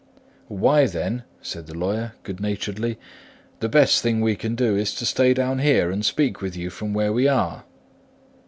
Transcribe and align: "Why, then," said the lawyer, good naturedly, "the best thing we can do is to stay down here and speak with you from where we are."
"Why, 0.47 0.87
then," 0.87 1.25
said 1.43 1.67
the 1.67 1.77
lawyer, 1.77 2.13
good 2.23 2.39
naturedly, 2.39 2.97
"the 3.59 3.69
best 3.69 4.01
thing 4.01 4.19
we 4.19 4.35
can 4.35 4.55
do 4.55 4.75
is 4.75 4.95
to 4.95 5.05
stay 5.05 5.31
down 5.31 5.59
here 5.59 5.91
and 5.91 6.03
speak 6.03 6.41
with 6.41 6.57
you 6.57 6.71
from 6.71 6.95
where 6.95 7.13
we 7.13 7.27
are." 7.27 7.65